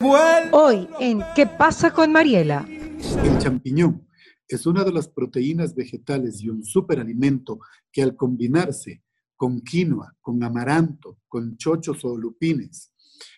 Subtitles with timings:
[0.00, 2.64] Hoy en ¿Qué pasa con Mariela?
[2.68, 4.08] El champiñón
[4.46, 7.58] es una de las proteínas vegetales y un superalimento
[7.90, 9.02] que al combinarse
[9.34, 12.92] con quinoa, con amaranto, con chochos o lupines,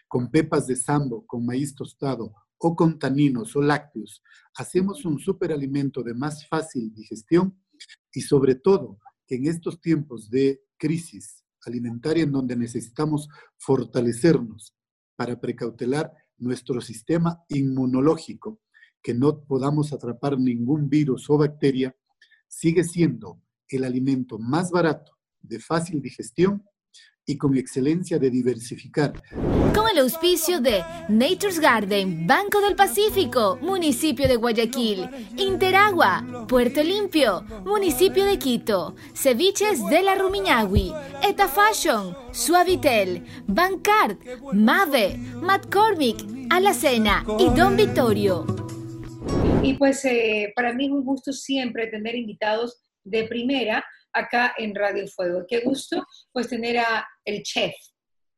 [0.06, 4.22] con pepas de sambo, con maíz tostado o con taninos o lácteos,
[4.54, 7.58] hacemos un superalimento de más fácil digestión
[8.12, 14.76] y sobre todo que en estos tiempos de crisis alimentaria en donde necesitamos fortalecernos
[15.16, 18.60] para precautelar nuestro sistema inmunológico,
[19.02, 21.96] que no podamos atrapar ningún virus o bacteria,
[22.48, 26.64] sigue siendo el alimento más barato, de fácil digestión
[27.26, 29.12] y con excelencia de diversificar.
[29.74, 37.42] Con el auspicio de Nature's Garden, Banco del Pacífico, Municipio de Guayaquil, Interagua, Puerto Limpio,
[37.64, 40.92] Municipio de Quito, Ceviches de la Rumiñahui,
[41.22, 44.16] Eta Fashion, Suavitel, Bancard,
[44.52, 48.44] Mave, McCormick, Alacena y Don Vittorio.
[49.62, 54.74] Y pues eh, para mí es un gusto siempre tener invitados de primera acá en
[54.74, 55.44] Radio Fuego.
[55.48, 57.74] Qué gusto pues tener a el chef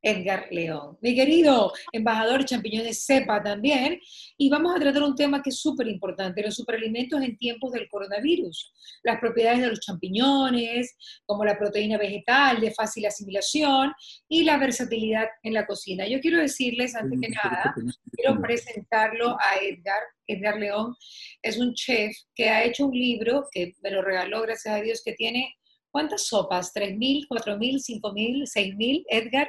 [0.02, 0.98] Edgar León.
[1.00, 4.00] Mi querido embajador champiñones sepa también,
[4.36, 7.88] y vamos a tratar un tema que es súper importante, los superalimentos en tiempos del
[7.88, 8.72] coronavirus,
[9.04, 13.92] las propiedades de los champiñones, como la proteína vegetal de fácil asimilación
[14.28, 16.06] y la versatilidad en la cocina.
[16.08, 17.74] Yo quiero decirles, antes que nada,
[18.12, 20.00] quiero presentarlo a Edgar.
[20.26, 20.96] Edgar León
[21.42, 25.02] es un chef que ha hecho un libro que me lo regaló, gracias a Dios,
[25.04, 25.54] que tiene
[25.92, 26.72] ¿Cuántas sopas?
[26.74, 29.48] ¿3.000, 4.000, 5.000, 6.000, Edgar?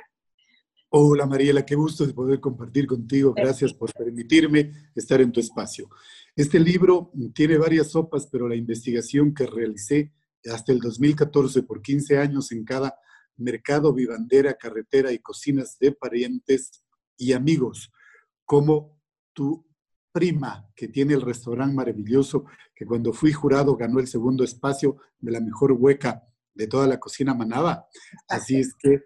[0.90, 3.34] Hola Mariela, qué gusto de poder compartir contigo.
[3.34, 5.90] Gracias por permitirme estar en tu espacio.
[6.36, 10.12] Este libro tiene varias sopas, pero la investigación que realicé
[10.52, 12.94] hasta el 2014 por 15 años en cada
[13.38, 16.84] mercado, vivandera, carretera y cocinas de parientes
[17.18, 17.90] y amigos,
[18.44, 19.00] como
[19.32, 19.66] tu
[20.12, 22.44] prima, que tiene el restaurante maravilloso,
[22.76, 26.22] que cuando fui jurado ganó el segundo espacio de la mejor hueca
[26.54, 27.88] de toda la cocina manaba.
[28.28, 29.02] Así es que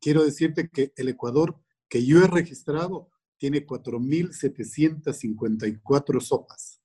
[0.00, 1.56] quiero decirte que el Ecuador
[1.88, 3.08] que yo he registrado
[3.38, 6.82] tiene 4.754 sopas.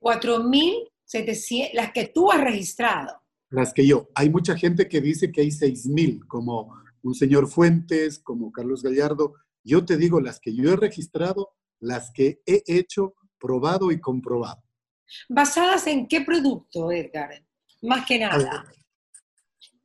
[0.00, 3.22] 4.700, las que tú has registrado.
[3.50, 4.08] Las que yo.
[4.14, 9.34] Hay mucha gente que dice que hay 6.000, como un señor Fuentes, como Carlos Gallardo.
[9.62, 14.62] Yo te digo las que yo he registrado, las que he hecho, probado y comprobado.
[15.28, 17.44] ¿Basadas en qué producto, Edgar?
[17.82, 18.64] Más que nada.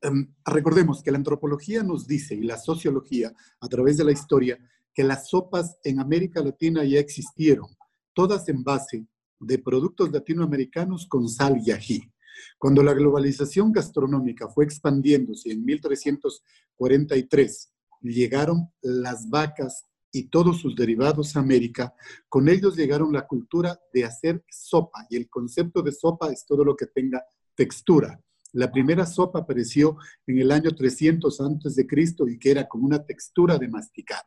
[0.01, 4.59] Em, recordemos que la antropología nos dice y la sociología a través de la historia
[4.93, 7.67] que las sopas en América Latina ya existieron,
[8.13, 9.07] todas en base
[9.39, 12.11] de productos latinoamericanos con sal y ají.
[12.57, 21.35] Cuando la globalización gastronómica fue expandiéndose en 1343, llegaron las vacas y todos sus derivados
[21.35, 21.93] a América,
[22.29, 26.63] con ellos llegaron la cultura de hacer sopa y el concepto de sopa es todo
[26.63, 28.21] lo que tenga textura.
[28.53, 32.85] La primera sopa apareció en el año 300 antes de Cristo y que era como
[32.85, 34.21] una textura de masticar.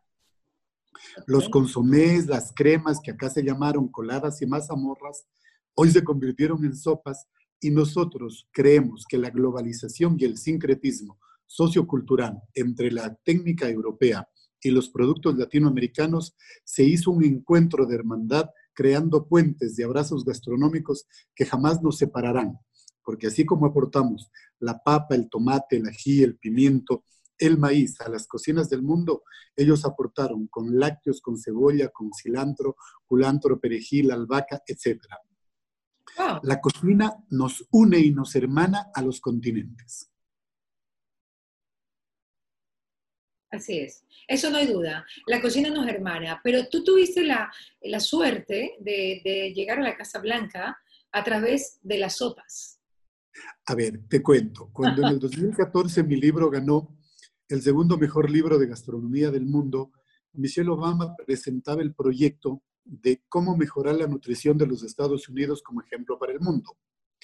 [1.26, 5.26] Los consomés, las cremas que acá se llamaron coladas y mazamorras,
[5.74, 7.26] hoy se convirtieron en sopas
[7.60, 14.28] y nosotros creemos que la globalización y el sincretismo sociocultural entre la técnica europea
[14.60, 21.06] y los productos latinoamericanos se hizo un encuentro de hermandad creando puentes de abrazos gastronómicos
[21.34, 22.58] que jamás nos separarán
[23.08, 27.04] porque así como aportamos la papa, el tomate, el ají, el pimiento,
[27.38, 29.22] el maíz a las cocinas del mundo,
[29.56, 32.76] ellos aportaron con lácteos, con cebolla, con cilantro,
[33.06, 35.00] culantro, perejil, albahaca, etc.
[36.42, 40.12] La cocina nos une y nos hermana a los continentes.
[43.50, 45.06] Así es, eso no hay duda.
[45.26, 47.50] La cocina nos hermana, pero tú tuviste la,
[48.00, 50.78] suerte de, de llegar a la Casa Blanca
[51.10, 52.77] a través de las sopas.
[53.66, 54.70] A ver, te cuento.
[54.72, 56.96] Cuando en el 2014 mi libro ganó
[57.48, 59.92] el segundo mejor libro de gastronomía del mundo,
[60.32, 65.82] Michelle Obama presentaba el proyecto de cómo mejorar la nutrición de los Estados Unidos como
[65.82, 66.76] ejemplo para el mundo.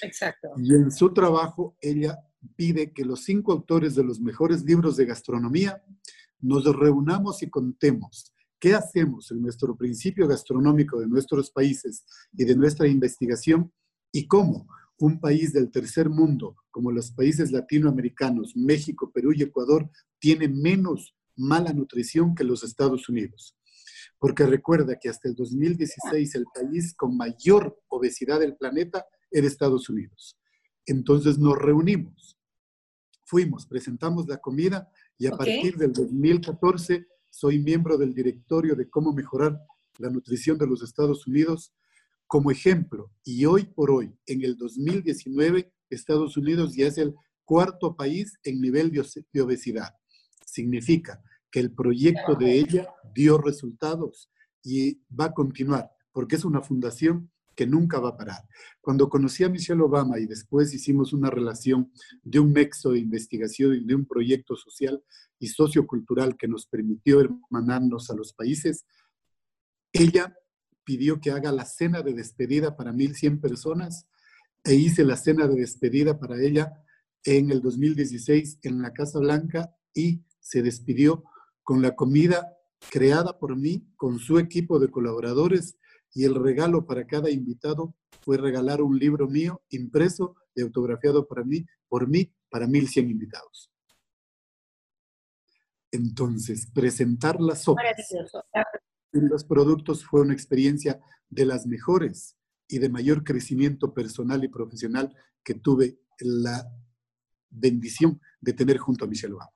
[0.02, 0.48] Exacto.
[0.56, 2.18] Y en su trabajo ella
[2.56, 5.82] pide que los cinco autores de los mejores libros de gastronomía
[6.40, 12.56] nos reunamos y contemos qué hacemos en nuestro principio gastronómico de nuestros países y de
[12.56, 13.72] nuestra investigación
[14.12, 14.66] y cómo
[14.98, 21.14] un país del tercer mundo, como los países latinoamericanos, México, Perú y Ecuador, tiene menos
[21.36, 23.56] mala nutrición que los Estados Unidos.
[24.18, 29.88] Porque recuerda que hasta el 2016 el país con mayor obesidad del planeta era Estados
[29.88, 30.38] Unidos.
[30.86, 32.38] Entonces nos reunimos,
[33.24, 34.88] fuimos, presentamos la comida
[35.18, 39.60] y a partir del 2014 soy miembro del directorio de cómo mejorar
[39.98, 41.72] la nutrición de los Estados Unidos
[42.34, 43.12] como ejemplo.
[43.22, 47.14] Y hoy por hoy, en el 2019, Estados Unidos ya es el
[47.44, 49.94] cuarto país en nivel de obesidad.
[50.44, 54.32] Significa que el proyecto de ella dio resultados
[54.64, 58.42] y va a continuar, porque es una fundación que nunca va a parar.
[58.80, 61.92] Cuando conocí a Michelle Obama y después hicimos una relación
[62.24, 65.00] de un nexo de investigación y de un proyecto social
[65.38, 68.86] y sociocultural que nos permitió hermanarnos a los países,
[69.92, 70.36] ella
[70.84, 74.06] pidió que haga la cena de despedida para 1.100 personas
[74.62, 76.72] e hice la cena de despedida para ella
[77.24, 81.24] en el 2016 en la Casa Blanca y se despidió
[81.62, 82.56] con la comida
[82.90, 85.76] creada por mí, con su equipo de colaboradores
[86.12, 91.44] y el regalo para cada invitado fue regalar un libro mío impreso y autografiado para
[91.44, 93.70] mí, por mí, para 1100 invitados.
[95.90, 97.84] Entonces, presentar las sopas
[99.14, 102.36] en los productos fue una experiencia de las mejores
[102.68, 106.66] y de mayor crecimiento personal y profesional que tuve la
[107.50, 109.50] bendición de tener junto a Michelle Obama.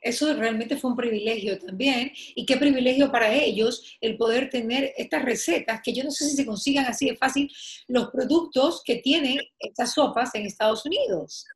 [0.00, 2.12] Eso realmente fue un privilegio también.
[2.34, 6.36] Y qué privilegio para ellos el poder tener estas recetas, que yo no sé si
[6.36, 7.50] se consigan así de fácil,
[7.88, 11.46] los productos que tienen estas sopas en Estados Unidos.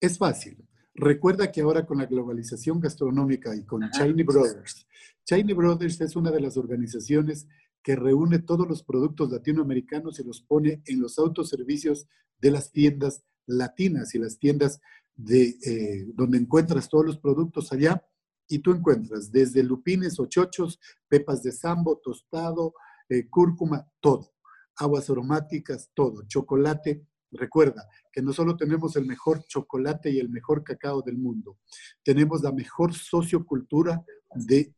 [0.00, 0.56] Es fácil.
[0.94, 4.86] Recuerda que ahora con la globalización gastronómica y con Chinese Brothers,
[5.26, 7.48] Chinese Brothers es una de las organizaciones
[7.82, 12.06] que reúne todos los productos latinoamericanos y los pone en los autoservicios
[12.38, 14.80] de las tiendas latinas y las tiendas
[15.16, 18.04] de eh, donde encuentras todos los productos allá
[18.46, 20.78] y tú encuentras desde lupines o chochos,
[21.08, 22.74] pepas de sambo, tostado,
[23.08, 24.32] eh, cúrcuma, todo.
[24.76, 26.22] Aguas aromáticas, todo.
[26.28, 27.04] Chocolate.
[27.32, 31.58] Recuerda que no solo tenemos el mejor chocolate y el mejor cacao del mundo,
[32.04, 34.72] tenemos la mejor sociocultura de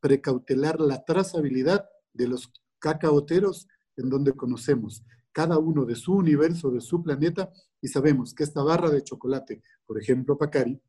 [0.00, 3.66] precautelar la trazabilidad de los cacaoteros
[3.96, 5.04] en donde conocemos
[5.34, 9.62] cada uno de su universo, de su planeta, y sabemos que esta barra de chocolate,
[9.84, 10.80] por ejemplo, Pacari,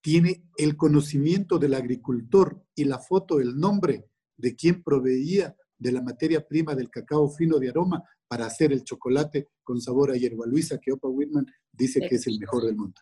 [0.00, 4.06] tiene el conocimiento del agricultor y la foto, el nombre
[4.36, 8.82] de quien proveía de la materia prima del cacao fino de aroma para hacer el
[8.82, 12.76] chocolate con sabor a hierba luisa, que Opa Whitman dice que es el mejor del
[12.76, 13.00] mundo.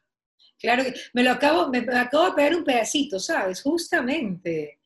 [0.60, 3.62] Claro que me lo acabo, me, acabo de pegar un pedacito, ¿sabes?
[3.62, 4.78] Justamente.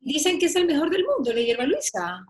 [0.00, 2.24] dicen que es el mejor del mundo, la hierba luisa.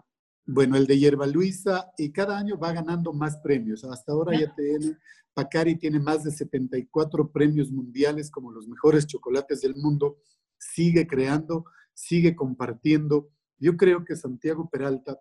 [0.46, 3.82] Bueno, el de Hierba Luisa y cada año va ganando más premios.
[3.84, 4.98] Hasta ahora ya tiene,
[5.32, 10.18] Pacari tiene más de 74 premios mundiales como los mejores chocolates del mundo.
[10.58, 11.64] Sigue creando,
[11.94, 13.30] sigue compartiendo.
[13.58, 15.18] Yo creo que Santiago Peralta,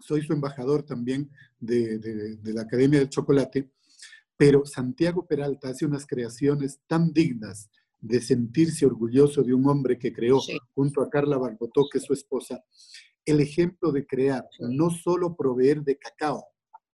[0.00, 3.70] soy su embajador también de, la Academia del Chocolate,
[4.38, 7.68] pero Santiago Peralta hace unas creaciones tan dignas
[8.00, 10.38] de sentirse orgulloso de un hombre que creó
[10.74, 12.64] junto a Carla Barbotó, que es su esposa,
[13.24, 16.46] el ejemplo de crear, no solo proveer de cacao,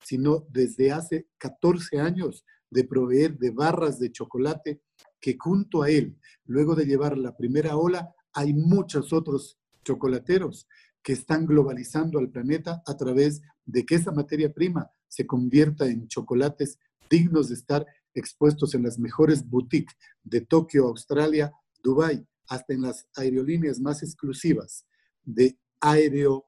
[0.01, 4.81] sino desde hace 14 años de proveer de barras de chocolate
[5.21, 6.17] que junto a él,
[6.47, 10.69] luego de llevar la primera ola, hay muchos otros chocolateros
[11.03, 16.07] que están globalizando al planeta a través de que esa materia prima se convierta en
[16.07, 16.79] chocolates
[17.13, 19.95] dignos de estar expuestos en las mejores boutiques
[20.25, 24.87] de Tokio, Australia, Dubai, hasta en las aerolíneas más exclusivas
[25.23, 26.47] de aéreo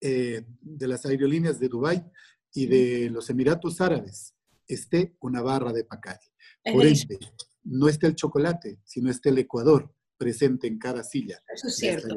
[0.00, 2.04] eh, de las aerolíneas de Dubái
[2.52, 4.34] y de los Emiratos Árabes
[4.66, 6.26] esté una barra de Pacari.
[6.72, 7.18] Por ende,
[7.64, 11.42] no esté el chocolate, sino esté el Ecuador presente en cada silla.
[11.52, 12.16] Eso es cierto.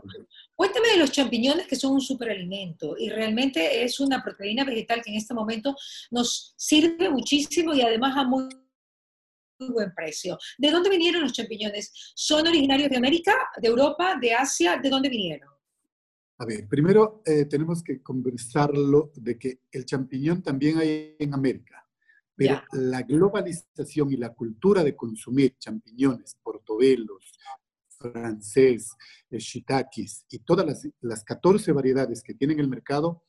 [0.56, 5.10] Cuéntame de los champiñones que son un superalimento y realmente es una proteína vegetal que
[5.10, 5.76] en este momento
[6.12, 8.48] nos sirve muchísimo y además a muy
[9.58, 10.38] buen precio.
[10.60, 11.92] ¿De dónde vinieron los champiñones?
[12.14, 14.78] ¿Son originarios de América, de Europa, de Asia?
[14.78, 15.50] ¿De dónde vinieron?
[16.38, 21.88] A ver, primero eh, tenemos que conversarlo de que el champiñón también hay en América,
[22.36, 27.40] pero la globalización y la cultura de consumir champiñones, portobelos,
[28.12, 28.92] francés,
[29.30, 33.24] eh, shiitakes y todas las, las 14 variedades que tienen el mercado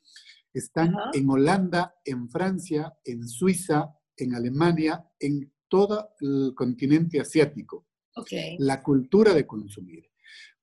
[0.53, 7.87] están en Holanda, en Francia, en Suiza, en Alemania, en todo el continente asiático.
[8.15, 8.57] Okay.
[8.59, 10.09] La cultura de consumir.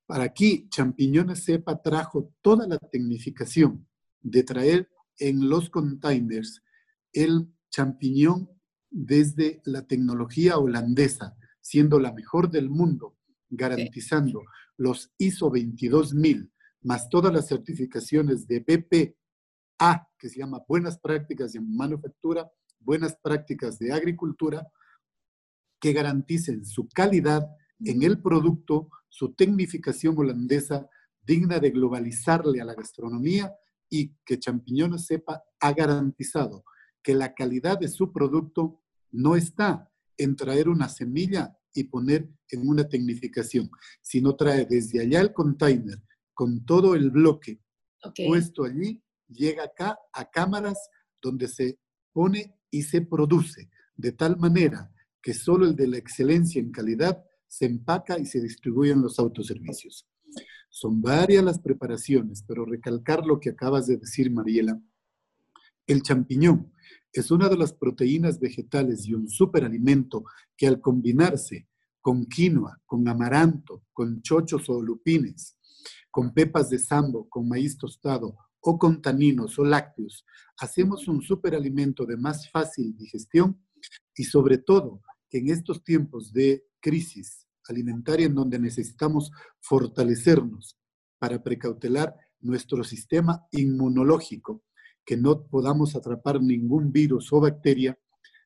[0.05, 3.87] Para aquí, Champiñones Cepa trajo toda la tecnificación
[4.21, 6.61] de traer en los containers
[7.11, 8.49] el champiñón
[8.89, 13.17] desde la tecnología holandesa, siendo la mejor del mundo,
[13.55, 14.43] garantizando
[14.77, 21.61] los ISO 22000, más todas las certificaciones de BPA, que se llama Buenas Prácticas de
[21.61, 24.67] Manufactura, Buenas Prácticas de Agricultura,
[25.79, 27.47] que garanticen su calidad
[27.79, 30.89] en el producto su tecnificación holandesa
[31.21, 33.53] digna de globalizarle a la gastronomía
[33.89, 36.63] y que Champiñones Sepa ha garantizado
[37.03, 38.81] que la calidad de su producto
[39.11, 43.69] no está en traer una semilla y poner en una tecnificación,
[44.01, 46.01] sino trae desde allá el container
[46.33, 47.59] con todo el bloque
[48.27, 50.77] puesto allí, llega acá a cámaras
[51.21, 51.79] donde se
[52.11, 57.23] pone y se produce, de tal manera que solo el de la excelencia en calidad
[57.47, 60.07] se empaca y se distribuye en los autoservicios.
[60.69, 64.81] Son varias las preparaciones, pero recalcar lo que acabas de decir, Mariela,
[65.85, 66.72] el champiñón
[67.13, 70.25] es una de las proteínas vegetales y un superalimento
[70.57, 71.67] que al combinarse
[72.01, 75.57] con quinoa, con amaranto, con chochos o lupines,
[76.11, 80.25] con pepas de sambo, con maíz tostado o con taninos o lácteos,
[80.57, 83.63] hacemos un superalimento de más fácil digestión
[84.15, 90.77] y sobre todo en estos tiempos de crisis alimentaria en donde necesitamos fortalecernos
[91.19, 94.63] para precautelar nuestro sistema inmunológico,
[95.05, 97.97] que no podamos atrapar ningún virus o bacteria,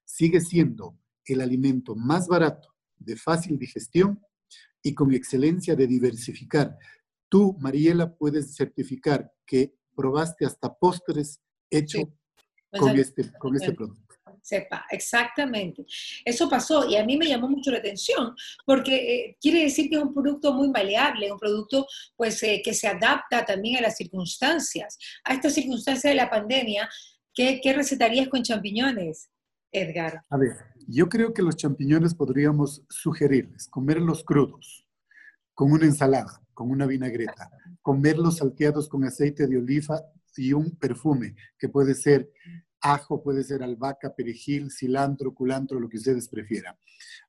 [0.05, 4.19] sigue siendo el alimento más barato, de fácil digestión
[4.81, 6.77] y con excelencia de diversificar.
[7.29, 12.05] Tú, Mariela, puedes certificar que probaste hasta postres hechos
[12.71, 14.06] con, este, con este producto
[14.47, 15.85] sepa, exactamente.
[16.23, 18.33] Eso pasó y a mí me llamó mucho la atención
[18.65, 21.85] porque eh, quiere decir que es un producto muy maleable, un producto
[22.15, 24.97] pues eh, que se adapta también a las circunstancias.
[25.25, 26.89] A esta circunstancia de la pandemia,
[27.33, 29.29] ¿qué, qué recetarías con champiñones,
[29.71, 30.23] Edgar?
[30.29, 30.53] A ver,
[30.87, 34.87] yo creo que los champiñones podríamos sugerirles comerlos crudos,
[35.53, 37.51] con una ensalada, con una vinagreta,
[37.81, 40.01] comerlos salteados con aceite de oliva
[40.37, 42.31] y un perfume que puede ser
[42.81, 46.75] Ajo puede ser albahaca, perejil, cilantro, culantro, lo que ustedes prefieran.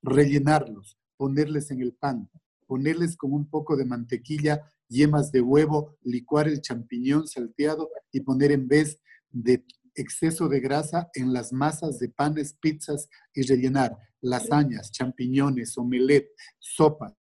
[0.02, 2.31] Rellenarlos, ponerles en el pan,
[2.67, 8.52] ponerles con un poco de mantequilla, yemas de huevo, licuar el champiñón salteado y poner
[8.52, 9.00] en vez
[9.31, 9.64] de
[9.95, 17.14] exceso de grasa en las masas de panes, pizzas y rellenar lasañas, champiñones, omelette, sopas,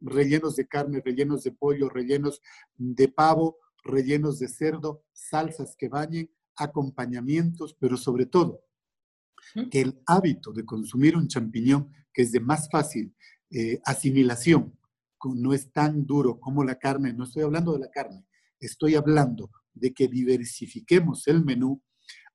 [0.00, 2.40] rellenos de carne, rellenos de pollo, rellenos
[2.76, 8.60] de pavo, rellenos de cerdo, salsas que bañen acompañamientos, pero sobre todo
[9.70, 13.14] que el hábito de consumir un champiñón, que es de más fácil
[13.50, 14.78] eh, asimilación,
[15.24, 18.24] no es tan duro como la carne, no estoy hablando de la carne,
[18.58, 21.82] estoy hablando de que diversifiquemos el menú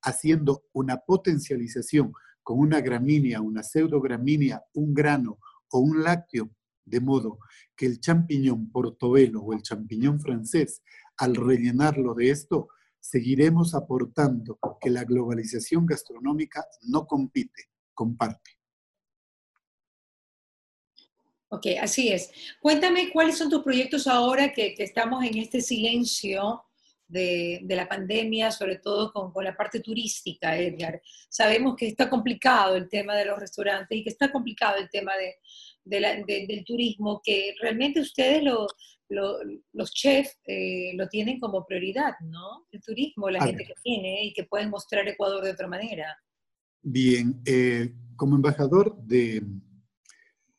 [0.02, 5.38] haciendo una potencialización con una gramínea, una pseudogramínea, un grano
[5.70, 6.50] o un lácteo,
[6.86, 7.40] de modo
[7.76, 10.82] que el champiñón portobelo o el champiñón francés,
[11.18, 18.58] al rellenarlo de esto, seguiremos aportando que la globalización gastronómica no compite, comparte.
[21.50, 22.30] Ok, así es.
[22.60, 26.66] Cuéntame cuáles son tus proyectos ahora que, estamos en este silencio
[27.08, 31.02] de, la pandemia, sobre todo con, la parte turística, Edgar.
[31.30, 35.14] Sabemos que está complicado el tema de los restaurantes y que está complicado el tema
[35.90, 38.68] del turismo, que realmente ustedes lo,
[39.10, 42.68] los chefs eh, lo tienen como prioridad, ¿no?
[42.72, 46.18] El turismo, la gente que tiene y que pueden mostrar Ecuador de otra manera.
[46.82, 49.44] Bien, eh, como embajador de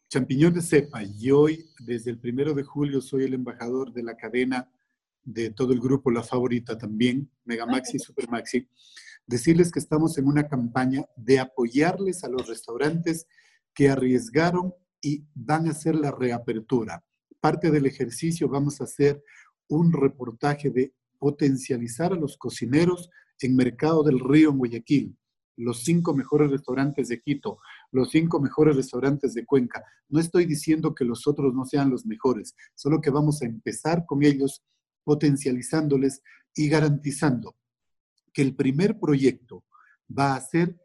[0.08, 4.70] Champiñones Cepa, y hoy, desde el primero de julio, soy el embajador de la cadena
[5.22, 8.66] de todo el grupo La Favorita también, Mega Maxi y Super Maxi,
[9.26, 13.26] decirles que estamos en una campaña de apoyarles a los restaurantes
[13.74, 17.04] que arriesgaron y van a hacer la reapertura
[17.40, 19.22] parte del ejercicio vamos a hacer
[19.68, 25.16] un reportaje de potencializar a los cocineros en Mercado del Río en Guayaquil,
[25.56, 27.58] los cinco mejores restaurantes de Quito,
[27.92, 29.84] los cinco mejores restaurantes de Cuenca.
[30.08, 34.06] No estoy diciendo que los otros no sean los mejores, solo que vamos a empezar
[34.06, 34.64] con ellos
[35.04, 36.22] potencializándoles
[36.54, 37.56] y garantizando
[38.32, 39.64] que el primer proyecto
[40.16, 40.80] va a ser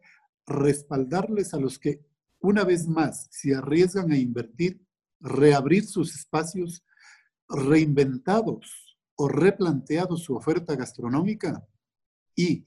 [0.46, 2.04] respaldarles a los que
[2.44, 4.84] una vez más se arriesgan a invertir
[5.20, 6.84] reabrir sus espacios
[7.48, 11.66] reinventados o replanteado su oferta gastronómica
[12.36, 12.66] y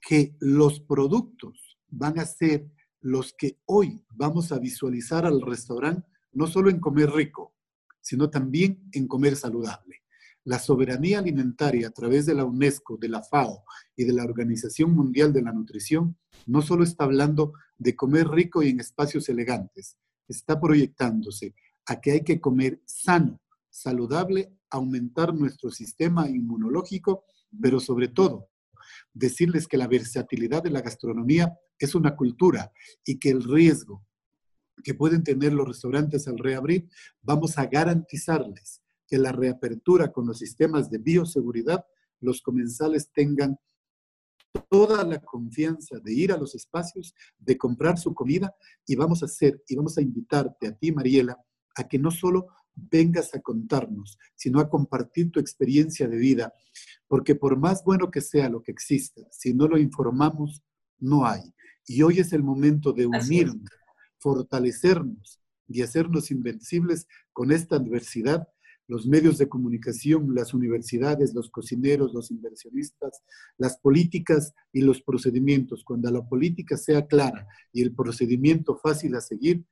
[0.00, 6.46] que los productos van a ser los que hoy vamos a visualizar al restaurante, no
[6.46, 7.54] solo en comer rico,
[8.00, 10.02] sino también en comer saludable.
[10.44, 13.64] La soberanía alimentaria a través de la UNESCO, de la FAO
[13.96, 18.62] y de la Organización Mundial de la Nutrición no solo está hablando de comer rico
[18.62, 19.96] y en espacios elegantes,
[20.28, 21.54] está proyectándose
[21.86, 27.24] a que hay que comer sano, saludable, aumentar nuestro sistema inmunológico,
[27.60, 28.48] pero sobre todo
[29.12, 32.72] decirles que la versatilidad de la gastronomía es una cultura
[33.04, 34.04] y que el riesgo
[34.82, 36.88] que pueden tener los restaurantes al reabrir,
[37.22, 41.84] vamos a garantizarles que la reapertura con los sistemas de bioseguridad,
[42.20, 43.58] los comensales tengan
[44.68, 48.54] toda la confianza de ir a los espacios, de comprar su comida
[48.86, 51.36] y vamos a hacer y vamos a invitarte a ti, Mariela,
[51.76, 56.52] a que no solo vengas a contarnos, sino a compartir tu experiencia de vida,
[57.06, 60.62] porque por más bueno que sea lo que exista, si no lo informamos,
[60.98, 61.42] no hay.
[61.86, 63.68] Y hoy es el momento de unirnos,
[64.18, 68.48] fortalecernos y hacernos invencibles con esta adversidad
[68.86, 73.22] los medios de comunicación, las universidades, los cocineros, los inversionistas,
[73.56, 75.84] las políticas y los procedimientos.
[75.84, 79.64] Cuando la política sea clara y el procedimiento fácil a seguir,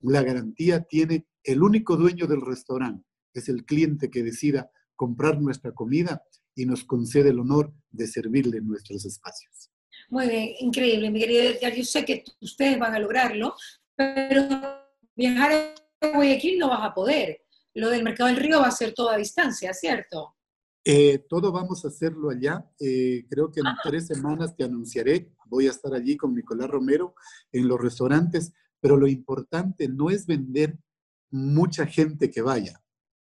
[0.00, 3.04] la garantía tiene el único dueño del restaurante,
[3.34, 6.22] es el cliente que decida comprar nuestra comida
[6.54, 9.70] y nos concede el honor de servirle nuestros espacios.
[10.08, 11.74] Muy bien, increíble, mi querido Edgar.
[11.74, 13.54] Yo sé que ustedes van a lograrlo,
[13.94, 14.48] pero
[15.14, 17.45] viajar a Guayaquil no vas a poder
[17.76, 20.34] lo del mercado del río va a ser toda distancia, ¿cierto?
[20.82, 22.64] Eh, todo vamos a hacerlo allá.
[22.80, 23.78] Eh, creo que en ah.
[23.82, 25.34] tres semanas te anunciaré.
[25.46, 27.14] Voy a estar allí con Nicolás Romero
[27.52, 30.78] en los restaurantes, pero lo importante no es vender
[31.30, 32.82] mucha gente que vaya,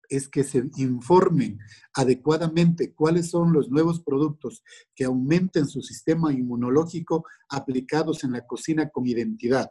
[0.08, 1.58] es que se informen
[1.94, 4.64] adecuadamente cuáles son los nuevos productos
[4.94, 9.70] que aumenten su sistema inmunológico aplicados en la cocina con identidad.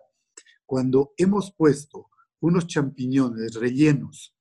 [0.65, 2.09] Cuando hemos puesto
[2.39, 4.38] unos champiñones rellenos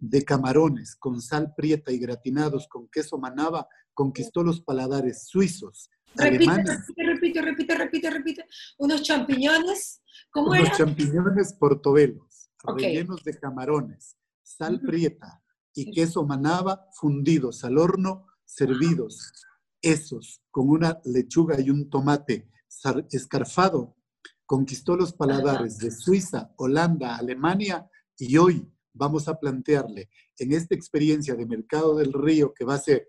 [0.00, 5.90] de camarones con sal prieta y gratinados con queso manaba conquistó los paladares suizos.
[6.14, 6.64] Repite,
[6.96, 8.44] repite, repite, repite, repite,
[8.78, 15.42] Unos champiñones, ¿cómo Unos champiñones portobelos, rellenos de camarones, sal prieta
[15.74, 19.32] y queso manaba fundidos al horno, servidos.
[19.82, 22.50] Esos, con una lechuga y un tomate
[23.10, 23.96] escarfado,
[24.44, 27.88] conquistó los paladares de Suiza, Holanda, Alemania
[28.18, 32.78] y hoy vamos a plantearle en esta experiencia de Mercado del Río que va a
[32.78, 33.08] ser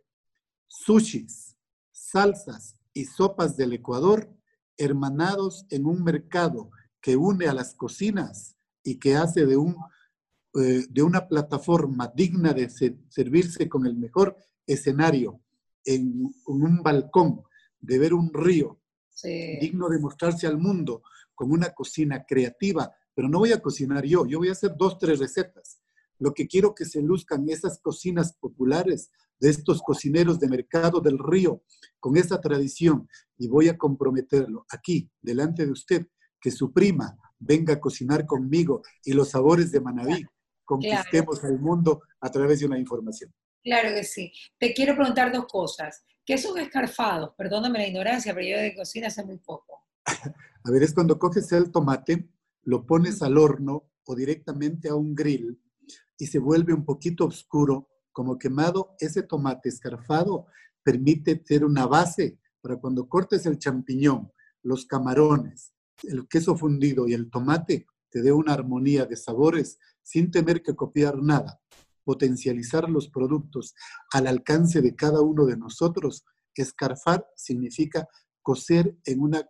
[0.67, 1.57] sushis,
[1.91, 4.29] salsas y sopas del Ecuador
[4.77, 9.75] hermanados en un mercado que une a las cocinas y que hace de, un,
[10.55, 15.41] eh, de una plataforma digna de servirse con el mejor escenario
[15.85, 17.43] en, un balcón,
[17.79, 18.79] de ver un río
[19.59, 21.03] digno de mostrarse al mundo
[21.35, 24.97] con una cocina creativa pero no voy a cocinar yo, yo voy a hacer dos,
[24.97, 25.81] tres recetas.
[26.19, 31.17] Lo que quiero que se luzcan esas cocinas populares de estos cocineros de mercado del
[31.17, 31.63] río,
[31.99, 36.07] con esa tradición, y voy a comprometerlo aquí, delante de usted,
[36.39, 40.25] que su prima venga a cocinar conmigo y los sabores de Manaví
[40.63, 43.33] conquistemos al mundo a través de una información.
[43.63, 44.31] Claro que sí.
[44.57, 46.03] Te quiero preguntar dos cosas.
[46.25, 47.33] ¿Qué son escarfados?
[47.37, 49.85] Perdóname la ignorancia, pero yo de cocina sé muy poco.
[50.05, 52.29] a ver, es cuando coges el tomate,
[52.63, 55.59] lo pones al horno o directamente a un grill
[56.17, 60.45] y se vuelve un poquito oscuro, como quemado, ese tomate escarfado
[60.83, 67.13] permite tener una base para cuando cortes el champiñón, los camarones, el queso fundido y
[67.13, 71.59] el tomate, te dé una armonía de sabores sin tener que copiar nada.
[72.03, 73.73] Potencializar los productos
[74.11, 76.25] al alcance de cada uno de nosotros.
[76.53, 78.07] Escarfar significa
[78.41, 79.47] cocer en, una,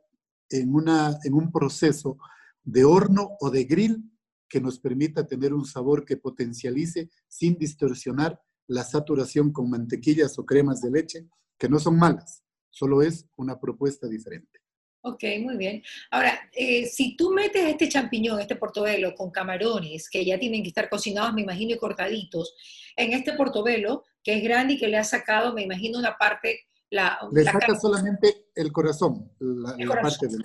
[0.50, 2.18] en, una, en un proceso
[2.64, 4.12] de horno o de grill
[4.48, 10.46] que nos permita tener un sabor que potencialice sin distorsionar la saturación con mantequillas o
[10.46, 14.60] cremas de leche, que no son malas, solo es una propuesta diferente.
[15.04, 15.82] Ok, muy bien.
[16.12, 20.70] Ahora, eh, si tú metes este champiñón, este portobelo con camarones, que ya tienen que
[20.70, 22.56] estar cocinados, me imagino, y cortaditos,
[22.96, 26.62] en este portobelo, que es grande y que le ha sacado, me imagino, una parte...
[26.92, 30.44] La, le saca solamente el corazón, la, parte del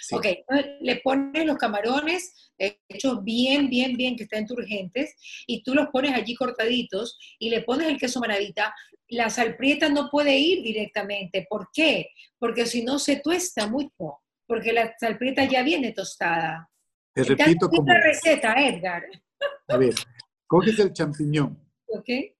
[0.00, 0.18] seno.
[0.18, 0.26] Ok,
[0.80, 5.14] le pones los camarones hechos bien, bien, bien, que estén turgentes,
[5.46, 8.74] y tú los pones allí cortaditos y le pones el queso maravita.
[9.08, 11.46] La salprieta no puede ir directamente.
[11.48, 12.08] ¿Por qué?
[12.38, 16.70] Porque si no se tuesta mucho, porque la salprieta ya viene tostada.
[17.12, 17.92] Te repito como...
[17.92, 19.04] la receta, Edgar.
[19.68, 19.94] A ver,
[20.46, 21.64] coges el champiñón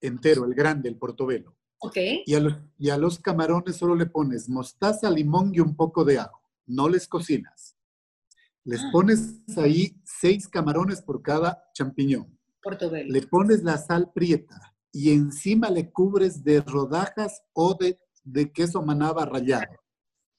[0.01, 1.57] entero, el grande, el portobelo.
[1.79, 2.23] Okay.
[2.27, 6.05] Y, a los, y a los camarones solo le pones mostaza, limón y un poco
[6.05, 7.77] de ajo no les cocinas.
[8.65, 8.89] Les ah.
[8.93, 12.39] pones ahí seis camarones por cada champiñón.
[12.63, 13.13] Portobelo.
[13.13, 18.83] Le pones la sal prieta y encima le cubres de rodajas o de, de queso
[18.83, 19.81] manaba rallado.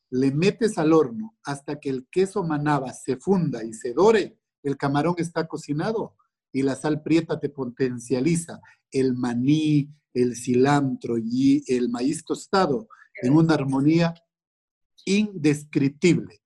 [0.09, 4.39] Le metes al horno hasta que el queso manaba se funda y se dore.
[4.63, 6.15] El camarón está cocinado
[6.51, 12.87] y la sal prieta te potencializa el maní, el cilantro y el maíz tostado
[13.21, 14.13] en una armonía
[15.05, 16.41] indescriptible,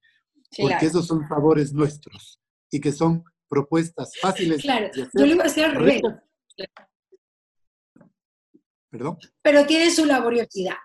[0.58, 2.40] porque esos son sabores nuestros
[2.72, 4.62] y que son propuestas fáciles.
[4.62, 6.02] Claro, yo le iba a hacer al revés.
[8.90, 9.18] ¿Perdón?
[9.42, 10.76] Pero tiene su laboriosidad.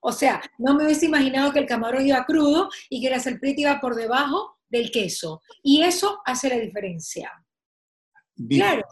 [0.00, 3.60] O sea, no me hubiese imaginado que el camarón iba crudo y que la salprieta
[3.60, 5.40] iba por debajo del queso.
[5.62, 7.30] Y eso hace la diferencia.
[8.48, 8.82] Claro.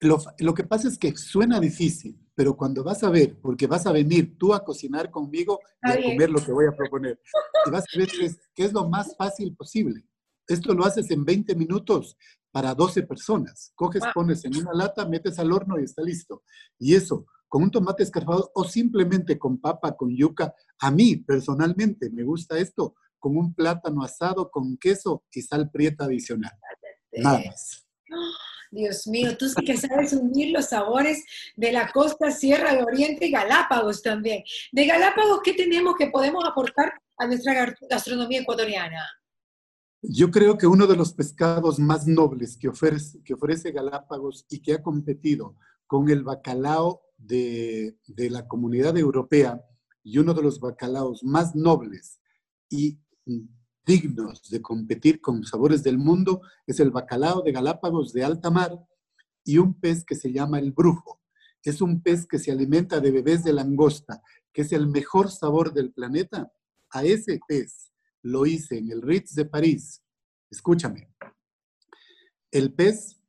[0.00, 3.92] Lo, que pasa es que suena difícil, pero cuando vas a ver, porque vas a
[3.92, 7.18] venir tú a cocinar conmigo y a comer lo que voy a proponer,
[7.66, 8.08] y vas a ver
[8.54, 10.04] que es, lo más fácil posible.
[10.46, 12.16] Esto lo haces en 20 minutos
[12.52, 13.72] para 12 personas.
[13.74, 16.42] Coges, pones en una lata, metes al horno y está listo.
[16.78, 22.10] Y eso, con un tomate escarpado o simplemente con papa, con yuca, a mí personalmente
[22.10, 26.52] me gusta esto, con un plátano asado con queso y sal prieta adicional.
[27.12, 27.85] Nada más.
[28.70, 31.24] Dios mío, tú sí que sabes unir los sabores
[31.56, 34.42] de la costa, Sierra de Oriente y Galápagos también.
[34.72, 39.04] De Galápagos, ¿qué tenemos que podemos aportar a nuestra gastronomía ecuatoriana?
[40.02, 44.60] Yo creo que uno de los pescados más nobles que ofrece, que ofrece Galápagos y
[44.60, 49.64] que ha competido con el bacalao de, de la comunidad europea
[50.02, 52.20] y uno de los bacalaos más nobles
[52.68, 52.98] y
[53.86, 58.76] dignos de competir con sabores del mundo es el bacalao de Galápagos de alta mar
[59.44, 61.22] y un pez que se llama el brujo.
[61.62, 64.22] Es un pez que se alimenta de bebés de langosta,
[64.52, 66.52] que es el mejor sabor del planeta.
[66.90, 70.02] A ese pez lo hice en el Ritz de París.
[70.50, 71.08] Escúchame.
[72.50, 73.20] El pez,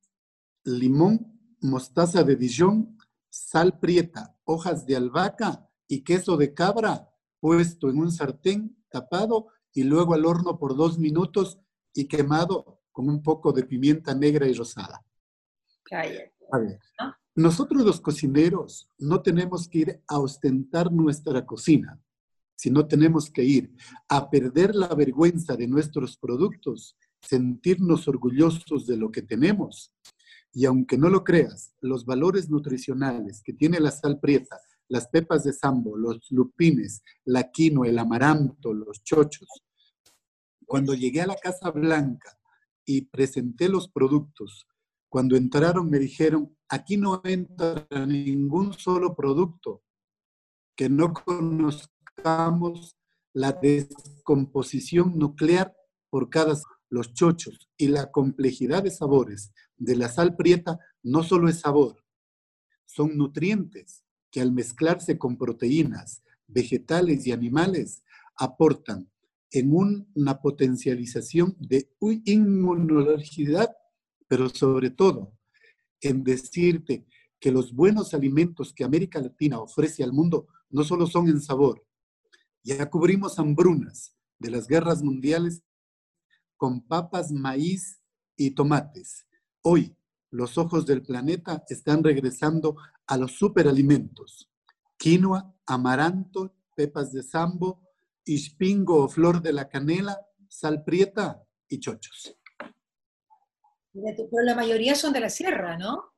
[0.63, 2.97] limón, mostaza de Dijon,
[3.29, 9.83] sal prieta, hojas de albahaca y queso de cabra puesto en un sartén tapado y
[9.83, 11.59] luego al horno por dos minutos
[11.93, 15.05] y quemado con un poco de pimienta negra y rosada.
[16.51, 16.79] A ver,
[17.35, 22.01] nosotros los cocineros no tenemos que ir a ostentar nuestra cocina,
[22.55, 23.71] sino tenemos que ir
[24.09, 29.93] a perder la vergüenza de nuestros productos, sentirnos orgullosos de lo que tenemos.
[30.53, 35.43] Y aunque no lo creas, los valores nutricionales que tiene la sal prieta, las pepas
[35.43, 39.47] de sambo, los lupines, la quinoa, el amaranto, los chochos,
[40.67, 42.37] cuando llegué a la Casa Blanca
[42.85, 44.67] y presenté los productos,
[45.09, 49.81] cuando entraron me dijeron, aquí no entra ningún solo producto
[50.75, 52.97] que no conozcamos
[53.33, 55.73] la descomposición nuclear
[56.09, 56.55] por cada
[56.89, 62.03] los chochos y la complejidad de sabores de la sal prieta no solo es sabor,
[62.85, 68.03] son nutrientes que al mezclarse con proteínas, vegetales y animales
[68.35, 69.09] aportan
[69.51, 71.89] en una potencialización de
[72.25, 73.69] inmunología,
[74.27, 75.33] pero sobre todo
[76.01, 77.05] en decirte
[77.39, 81.85] que los buenos alimentos que América Latina ofrece al mundo no solo son en sabor,
[82.63, 85.63] ya cubrimos hambrunas de las guerras mundiales
[86.57, 88.01] con papas, maíz
[88.35, 89.25] y tomates.
[89.61, 89.95] Hoy
[90.29, 94.49] los ojos del planeta están regresando a los superalimentos.
[94.97, 97.86] Quinoa, amaranto, pepas de sambo,
[98.27, 102.37] ispingo flor de la canela, sal prieta y chochos.
[103.93, 106.13] Pero la mayoría son de la sierra, ¿no?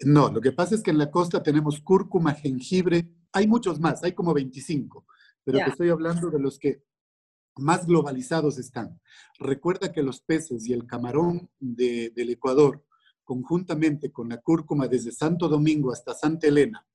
[0.00, 4.02] No, lo que pasa es que en la costa tenemos cúrcuma, jengibre, hay muchos más,
[4.02, 5.06] hay como 25,
[5.42, 6.82] pero te estoy hablando de los que
[7.56, 9.00] más globalizados están.
[9.38, 12.84] Recuerda que los peces y el camarón del Ecuador,
[13.24, 16.86] conjuntamente con la cúrcuma desde Santo Domingo hasta Santa Elena,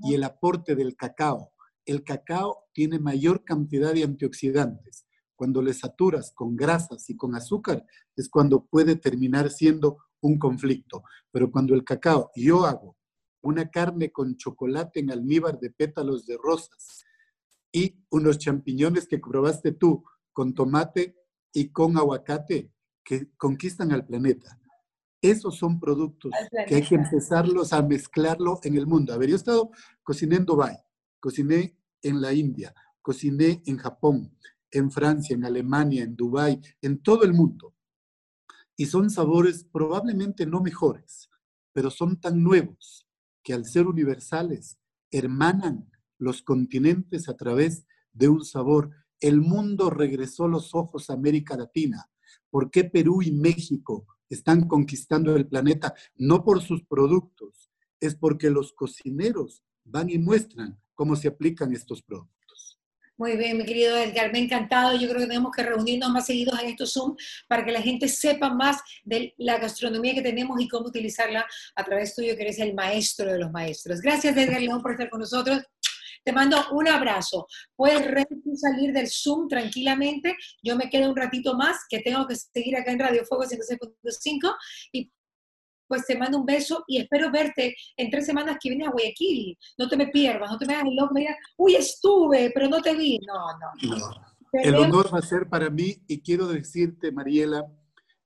[0.00, 1.54] y el aporte del cacao
[1.86, 5.06] el cacao tiene mayor cantidad de antioxidantes.
[5.36, 11.04] Cuando le saturas con grasas y con azúcar es cuando puede terminar siendo un conflicto.
[11.30, 12.96] Pero cuando el cacao, yo hago
[13.42, 17.04] una carne con chocolate en almíbar de pétalos de rosas
[17.70, 21.16] y unos champiñones que probaste tú con tomate
[21.52, 22.72] y con aguacate
[23.04, 24.58] que conquistan al planeta.
[25.22, 26.32] Esos son productos
[26.66, 29.12] que hay que empezarlos a mezclarlo en el mundo.
[29.12, 29.70] A ver, yo he estado
[30.02, 30.85] cocinando Dubai
[31.20, 34.36] cociné en la India, cociné en Japón,
[34.70, 37.74] en Francia, en Alemania, en Dubái, en todo el mundo.
[38.76, 41.30] Y son sabores probablemente no mejores,
[41.72, 43.06] pero son tan nuevos
[43.42, 44.78] que al ser universales
[45.10, 48.90] hermanan los continentes a través de un sabor.
[49.20, 52.10] El mundo regresó los ojos a América Latina.
[52.50, 55.94] ¿Por qué Perú y México están conquistando el planeta?
[56.16, 62.02] No por sus productos, es porque los cocineros van y muestran cómo se aplican estos
[62.02, 62.36] productos.
[63.18, 64.92] Muy bien, mi querido Edgar, me ha encantado.
[64.92, 67.16] Yo creo que tenemos que reunirnos más seguidos en estos Zoom
[67.48, 71.84] para que la gente sepa más de la gastronomía que tenemos y cómo utilizarla a
[71.84, 74.02] través tuyo, que eres el maestro de los maestros.
[74.02, 75.62] Gracias, Edgar León, por estar con nosotros.
[76.24, 77.46] Te mando un abrazo.
[77.74, 78.02] Puedes
[78.60, 80.36] salir del Zoom tranquilamente.
[80.62, 84.54] Yo me quedo un ratito más, que tengo que seguir acá en Radio Fuego 106.5
[84.92, 85.10] y
[85.86, 89.58] pues te mando un beso y espero verte en tres semanas que vienes a Guayaquil.
[89.78, 92.68] No te me pierdas, no te me hagas el loco, me digas, uy, estuve, pero
[92.68, 93.18] no te vi.
[93.26, 93.96] No, no.
[93.96, 94.36] no.
[94.52, 97.66] El honor va a ser para mí y quiero decirte, Mariela,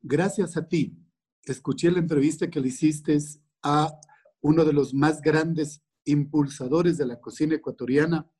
[0.02, 0.96] gracias a ti,
[1.44, 3.18] escuché la entrevista que le hiciste
[3.62, 3.98] a
[4.40, 8.30] uno de los más grandes impulsadores de la cocina ecuatoriana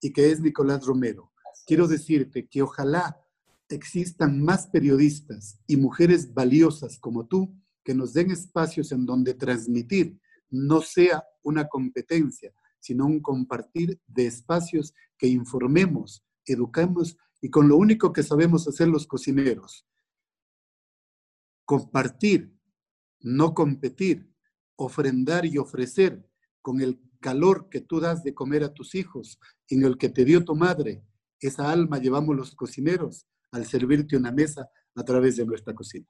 [0.00, 1.32] y que es Nicolás Romero.
[1.66, 3.20] Quiero decirte que ojalá
[3.68, 7.54] existan más periodistas y mujeres valiosas como tú
[7.88, 10.20] que nos den espacios en donde transmitir
[10.50, 17.78] no sea una competencia, sino un compartir de espacios que informemos, educamos y con lo
[17.78, 19.86] único que sabemos hacer los cocineros,
[21.64, 22.54] compartir,
[23.20, 24.30] no competir,
[24.76, 26.28] ofrendar y ofrecer
[26.60, 30.26] con el calor que tú das de comer a tus hijos, en el que te
[30.26, 31.02] dio tu madre,
[31.40, 36.06] esa alma llevamos los cocineros al servirte una mesa a través de nuestra cocina.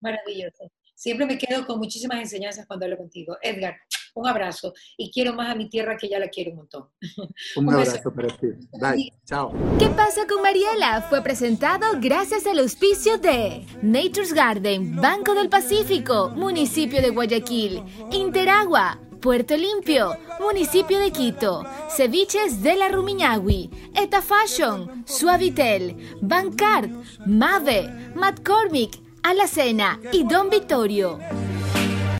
[0.00, 0.70] Maravilloso.
[0.94, 3.36] Siempre me quedo con muchísimas enseñanzas cuando hablo contigo.
[3.40, 3.76] Edgar,
[4.14, 6.88] un abrazo y quiero más a mi tierra que ya la quiero un montón.
[7.56, 8.48] Un, abrazo para ti.
[8.80, 9.12] Bye.
[9.24, 9.52] Chao.
[9.78, 11.02] ¿Qué pasa con Mariela?
[11.02, 19.00] Fue presentado gracias al auspicio de Nature's Garden, Banco del Pacífico, Municipio de Guayaquil, Interagua.
[19.20, 26.88] Puerto Limpio, Municipio de Quito, Ceviches de la Rumiñahui, Eta Fashion, Suavitel, Bancard,
[27.26, 31.18] Mave, McCormick, Alacena y Don Vittorio.